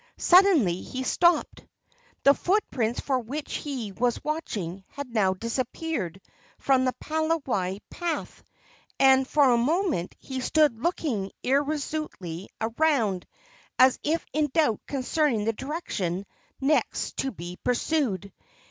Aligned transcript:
Suddenly 0.17 0.81
he 0.81 1.03
stopped. 1.03 1.63
The 2.23 2.33
footprints 2.33 2.99
for 2.99 3.19
which 3.19 3.57
he 3.57 3.91
was 3.91 4.23
watching 4.23 4.83
had 4.87 5.13
now 5.13 5.35
disappeared 5.35 6.19
from 6.57 6.85
the 6.85 6.93
Palawai 6.93 7.77
path, 7.91 8.41
and 8.99 9.27
for 9.27 9.51
a 9.51 9.57
moment 9.57 10.15
he 10.17 10.39
stood 10.41 10.81
looking 10.81 11.31
irresolutely 11.43 12.49
around, 12.59 13.27
as 13.77 13.99
if 14.01 14.25
in 14.33 14.47
doubt 14.47 14.81
concerning 14.87 15.45
the 15.45 15.53
direction 15.53 16.25
next 16.59 17.17
to 17.17 17.29
be 17.29 17.57
pursued. 17.63 18.33